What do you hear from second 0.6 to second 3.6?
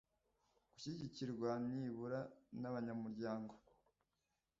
Gushyigikirwa nibura n abanyamuryango